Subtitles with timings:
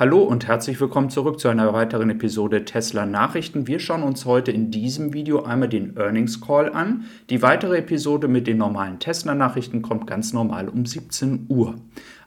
[0.00, 3.66] Hallo und herzlich willkommen zurück zu einer weiteren Episode Tesla Nachrichten.
[3.66, 7.04] Wir schauen uns heute in diesem Video einmal den Earnings Call an.
[7.28, 11.74] Die weitere Episode mit den normalen Tesla Nachrichten kommt ganz normal um 17 Uhr.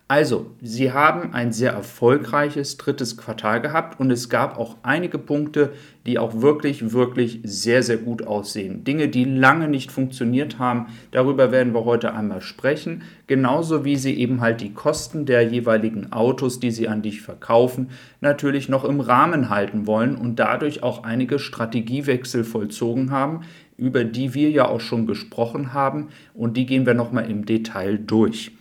[0.09, 5.71] Also, Sie haben ein sehr erfolgreiches drittes Quartal gehabt und es gab auch einige Punkte,
[6.05, 8.83] die auch wirklich, wirklich sehr, sehr gut aussehen.
[8.83, 13.03] Dinge, die lange nicht funktioniert haben, darüber werden wir heute einmal sprechen.
[13.27, 17.89] Genauso wie Sie eben halt die Kosten der jeweiligen Autos, die Sie an dich verkaufen,
[18.19, 23.45] natürlich noch im Rahmen halten wollen und dadurch auch einige Strategiewechsel vollzogen haben,
[23.77, 27.97] über die wir ja auch schon gesprochen haben und die gehen wir nochmal im Detail
[27.97, 28.51] durch.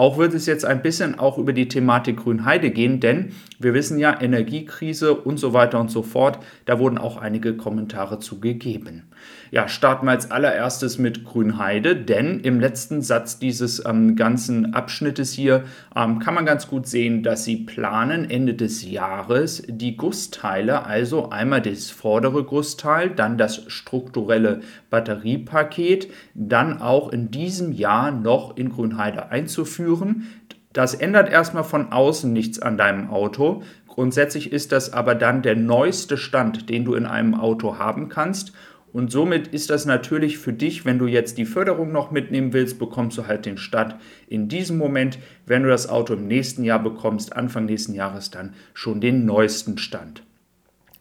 [0.00, 3.98] Auch wird es jetzt ein bisschen auch über die Thematik Grünheide gehen, denn wir wissen
[3.98, 9.04] ja, Energiekrise und so weiter und so fort, da wurden auch einige Kommentare zugegeben.
[9.50, 15.32] Ja, starten wir als allererstes mit Grünheide, denn im letzten Satz dieses ähm, ganzen Abschnittes
[15.32, 15.64] hier
[15.94, 21.28] ähm, kann man ganz gut sehen, dass sie planen, Ende des Jahres die Gussteile, also
[21.28, 28.70] einmal das vordere Gussteil, dann das strukturelle Batteriepaket, dann auch in diesem Jahr noch in
[28.70, 30.26] Grünheide einzuführen.
[30.72, 33.62] Das ändert erstmal von außen nichts an deinem Auto.
[33.88, 38.52] Grundsätzlich ist das aber dann der neueste Stand, den du in einem Auto haben kannst.
[38.92, 42.78] Und somit ist das natürlich für dich, wenn du jetzt die Förderung noch mitnehmen willst,
[42.78, 43.96] bekommst du halt den Start
[44.28, 45.18] in diesem Moment.
[45.46, 49.78] Wenn du das Auto im nächsten Jahr bekommst, Anfang nächsten Jahres dann schon den neuesten
[49.78, 50.24] Stand.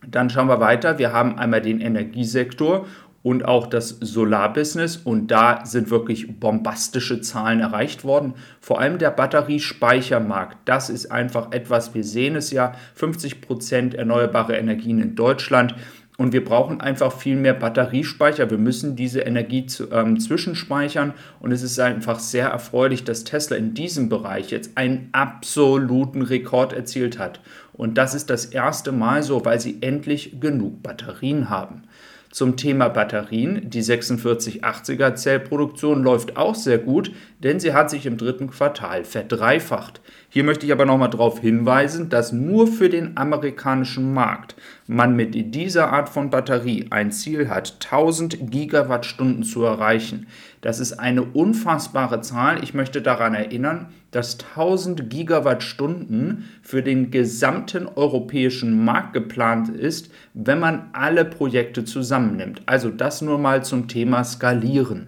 [0.07, 0.97] Dann schauen wir weiter.
[0.97, 2.85] Wir haben einmal den Energiesektor
[3.21, 8.33] und auch das Solarbusiness und da sind wirklich bombastische Zahlen erreicht worden.
[8.61, 14.57] Vor allem der Batteriespeichermarkt, das ist einfach etwas, wir sehen es ja, 50 Prozent erneuerbare
[14.57, 15.75] Energien in Deutschland.
[16.17, 18.49] Und wir brauchen einfach viel mehr Batteriespeicher.
[18.49, 21.13] Wir müssen diese Energie zu, ähm, zwischenspeichern.
[21.39, 26.73] Und es ist einfach sehr erfreulich, dass Tesla in diesem Bereich jetzt einen absoluten Rekord
[26.73, 27.39] erzielt hat.
[27.71, 31.83] Und das ist das erste Mal so, weil sie endlich genug Batterien haben.
[32.31, 33.69] Zum Thema Batterien.
[33.69, 40.01] Die 4680er Zellproduktion läuft auch sehr gut, denn sie hat sich im dritten Quartal verdreifacht.
[40.31, 45.55] Hier möchte ich aber nochmal darauf hinweisen, dass nur für den amerikanischen Markt man mit
[45.55, 50.27] dieser Art von Batterie ein Ziel hat, 1000 Gigawattstunden zu erreichen.
[50.61, 52.63] Das ist eine unfassbare Zahl.
[52.63, 60.59] Ich möchte daran erinnern, dass 1000 Gigawattstunden für den gesamten europäischen Markt geplant ist, wenn
[60.59, 62.61] man alle Projekte zusammennimmt.
[62.67, 65.07] Also das nur mal zum Thema Skalieren.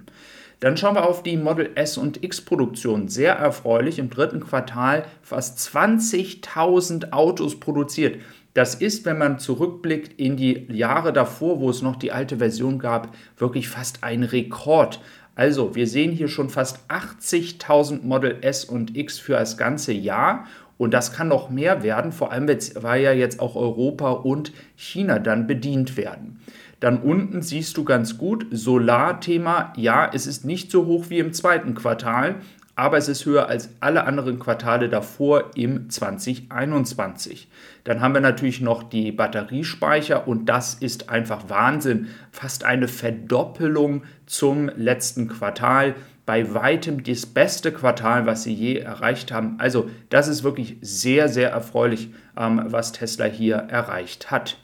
[0.61, 3.07] Dann schauen wir auf die Model S und X Produktion.
[3.07, 8.21] Sehr erfreulich, im dritten Quartal fast 20.000 Autos produziert.
[8.53, 12.77] Das ist, wenn man zurückblickt in die Jahre davor, wo es noch die alte Version
[12.77, 14.99] gab, wirklich fast ein Rekord.
[15.33, 20.45] Also, wir sehen hier schon fast 80.000 Model S und X für das ganze Jahr.
[20.81, 25.19] Und das kann noch mehr werden, vor allem weil ja jetzt auch Europa und China
[25.19, 26.39] dann bedient werden.
[26.79, 31.33] Dann unten siehst du ganz gut, Solarthema, ja, es ist nicht so hoch wie im
[31.33, 32.37] zweiten Quartal,
[32.81, 37.47] aber es ist höher als alle anderen Quartale davor im 2021.
[37.83, 42.07] Dann haben wir natürlich noch die Batteriespeicher und das ist einfach Wahnsinn.
[42.31, 45.93] Fast eine Verdoppelung zum letzten Quartal.
[46.25, 49.57] Bei weitem das beste Quartal, was sie je erreicht haben.
[49.59, 54.57] Also das ist wirklich sehr, sehr erfreulich, ähm, was Tesla hier erreicht hat.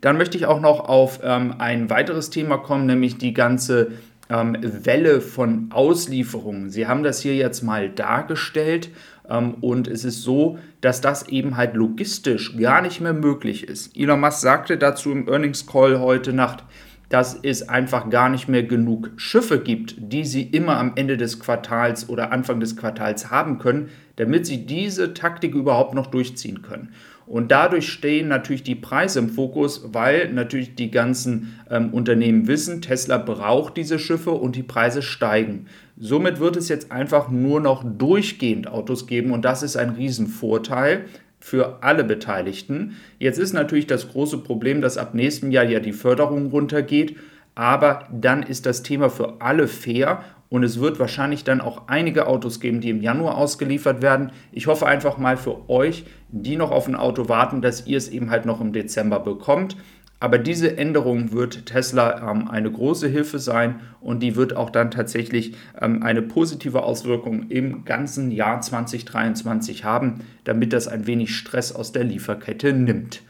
[0.00, 3.92] Dann möchte ich auch noch auf ähm, ein weiteres Thema kommen, nämlich die ganze
[4.28, 6.70] ähm, Welle von Auslieferungen.
[6.70, 8.90] Sie haben das hier jetzt mal dargestellt
[9.28, 13.96] ähm, und es ist so, dass das eben halt logistisch gar nicht mehr möglich ist.
[13.96, 16.64] Elon Musk sagte dazu im Earnings Call heute Nacht,
[17.08, 21.38] dass es einfach gar nicht mehr genug Schiffe gibt, die sie immer am Ende des
[21.38, 26.92] Quartals oder Anfang des Quartals haben können, damit sie diese Taktik überhaupt noch durchziehen können.
[27.26, 32.82] Und dadurch stehen natürlich die Preise im Fokus, weil natürlich die ganzen ähm, Unternehmen wissen,
[32.82, 35.66] Tesla braucht diese Schiffe und die Preise steigen.
[35.96, 41.06] Somit wird es jetzt einfach nur noch durchgehend Autos geben und das ist ein Riesenvorteil
[41.40, 42.96] für alle Beteiligten.
[43.18, 47.16] Jetzt ist natürlich das große Problem, dass ab nächstem Jahr ja die Förderung runtergeht,
[47.54, 52.26] aber dann ist das Thema für alle fair und es wird wahrscheinlich dann auch einige
[52.26, 54.30] Autos geben, die im Januar ausgeliefert werden.
[54.52, 58.08] Ich hoffe einfach mal für euch, die noch auf ein Auto warten, dass ihr es
[58.08, 59.76] eben halt noch im Dezember bekommt.
[60.20, 64.90] Aber diese Änderung wird Tesla ähm, eine große Hilfe sein und die wird auch dann
[64.90, 71.72] tatsächlich ähm, eine positive Auswirkung im ganzen Jahr 2023 haben, damit das ein wenig Stress
[71.72, 73.22] aus der Lieferkette nimmt.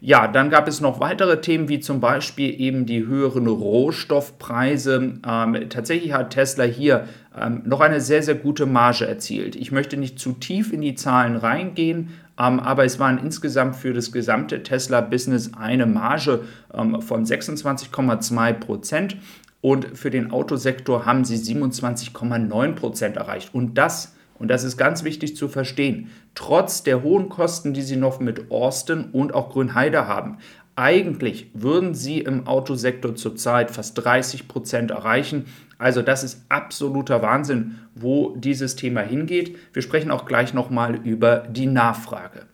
[0.00, 5.20] Ja, dann gab es noch weitere Themen, wie zum Beispiel eben die höheren Rohstoffpreise.
[5.26, 9.56] Ähm, tatsächlich hat Tesla hier ähm, noch eine sehr, sehr gute Marge erzielt.
[9.56, 13.92] Ich möchte nicht zu tief in die Zahlen reingehen, ähm, aber es waren insgesamt für
[13.92, 16.42] das gesamte Tesla-Business eine Marge
[16.72, 19.16] ähm, von 26,2 Prozent
[19.60, 23.52] und für den Autosektor haben sie 27,9 Prozent erreicht.
[23.52, 27.96] Und das, und das ist ganz wichtig zu verstehen, trotz der hohen Kosten, die sie
[27.96, 30.38] noch mit Austin und auch Grünheide haben.
[30.76, 35.46] Eigentlich würden sie im Autosektor zurzeit fast 30 Prozent erreichen.
[35.76, 39.56] Also das ist absoluter Wahnsinn, wo dieses Thema hingeht.
[39.72, 42.46] Wir sprechen auch gleich nochmal über die Nachfrage.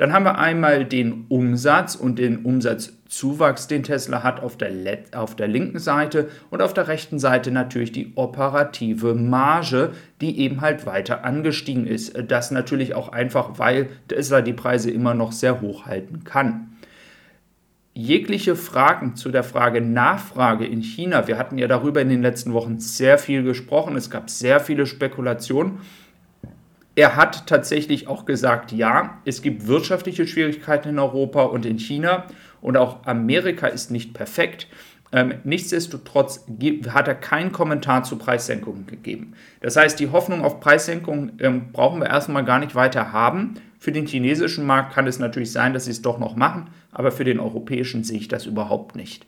[0.00, 4.72] Dann haben wir einmal den Umsatz und den Umsatzzuwachs, den Tesla hat auf der,
[5.12, 9.90] auf der linken Seite und auf der rechten Seite natürlich die operative Marge,
[10.22, 12.16] die eben halt weiter angestiegen ist.
[12.28, 16.78] Das natürlich auch einfach, weil Tesla die Preise immer noch sehr hoch halten kann.
[17.92, 22.54] Jegliche Fragen zu der Frage Nachfrage in China, wir hatten ja darüber in den letzten
[22.54, 25.80] Wochen sehr viel gesprochen, es gab sehr viele Spekulationen
[27.00, 32.26] er hat tatsächlich auch gesagt, ja, es gibt wirtschaftliche Schwierigkeiten in Europa und in China
[32.60, 34.66] und auch Amerika ist nicht perfekt.
[35.10, 36.44] Ähm, nichtsdestotrotz
[36.90, 39.32] hat er keinen Kommentar zu Preissenkungen gegeben.
[39.62, 43.54] Das heißt, die Hoffnung auf Preissenkungen ähm, brauchen wir erstmal gar nicht weiter haben.
[43.78, 47.12] Für den chinesischen Markt kann es natürlich sein, dass sie es doch noch machen, aber
[47.12, 49.24] für den europäischen sehe ich das überhaupt nicht.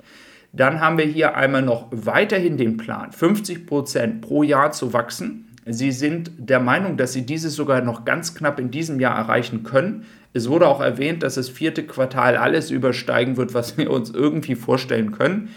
[0.53, 5.49] Dann haben wir hier einmal noch weiterhin den Plan, 50 Prozent pro Jahr zu wachsen.
[5.65, 9.63] Sie sind der Meinung, dass sie dieses sogar noch ganz knapp in diesem Jahr erreichen
[9.63, 10.05] können.
[10.33, 14.57] Es wurde auch erwähnt, dass das vierte Quartal alles übersteigen wird, was wir uns irgendwie
[14.57, 15.51] vorstellen können.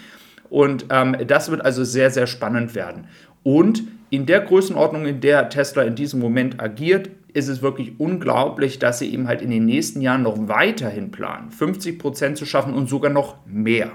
[0.48, 3.08] Und ähm, das wird also sehr, sehr spannend werden.
[3.42, 8.78] Und in der Größenordnung, in der Tesla in diesem Moment agiert, ist es wirklich unglaublich,
[8.78, 12.74] dass sie eben halt in den nächsten Jahren noch weiterhin planen, 50 Prozent zu schaffen
[12.74, 13.90] und sogar noch mehr.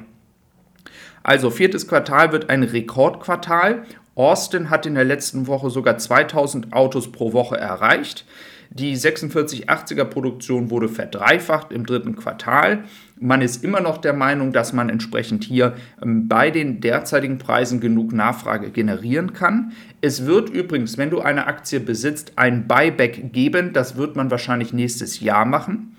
[1.24, 3.84] Also viertes Quartal wird ein Rekordquartal
[4.22, 8.26] Austin hat in der letzten Woche sogar 2000 Autos pro Woche erreicht.
[8.74, 12.86] Die 4680er Produktion wurde verdreifacht im dritten Quartal.
[13.20, 17.82] Man ist immer noch der Meinung, dass man entsprechend hier ähm, bei den derzeitigen Preisen
[17.82, 19.74] genug Nachfrage generieren kann.
[20.00, 23.74] Es wird übrigens, wenn du eine Aktie besitzt, ein Buyback geben.
[23.74, 25.98] Das wird man wahrscheinlich nächstes Jahr machen.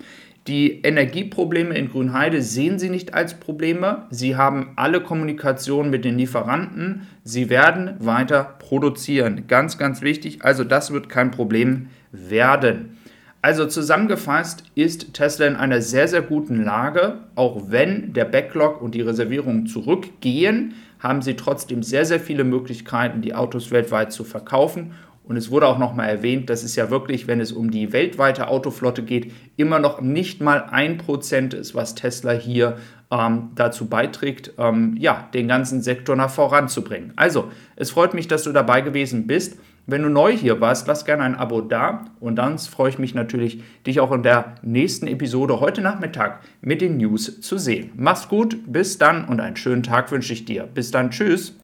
[0.49, 4.07] Die Energieprobleme in Grünheide sehen Sie nicht als Probleme.
[4.11, 7.07] Sie haben alle Kommunikation mit den Lieferanten.
[7.23, 9.45] Sie werden weiter produzieren.
[9.47, 10.45] Ganz, ganz wichtig.
[10.45, 12.99] Also das wird kein Problem werden.
[13.41, 17.19] Also zusammengefasst ist Tesla in einer sehr, sehr guten Lage.
[17.37, 23.23] Auch wenn der Backlog und die Reservierungen zurückgehen, haben sie trotzdem sehr, sehr viele Möglichkeiten,
[23.23, 24.93] die Autos weltweit zu verkaufen
[25.25, 28.49] und es wurde auch nochmal erwähnt, dass es ja wirklich, wenn es um die weltweite
[28.49, 32.79] Autoflotte geht, immer noch nicht mal ein Prozent ist, was Tesla hier
[33.11, 37.13] ähm, dazu beiträgt, ähm, ja, den ganzen Sektor nach voranzubringen.
[37.17, 39.59] Also, es freut mich, dass du dabei gewesen bist.
[39.87, 43.15] Wenn du neu hier warst, lass gerne ein Abo da und dann freue ich mich
[43.15, 47.91] natürlich, dich auch in der nächsten Episode heute Nachmittag mit den News zu sehen.
[47.97, 50.69] Mach's gut, bis dann und einen schönen Tag wünsche ich dir.
[50.73, 51.62] Bis dann, tschüss.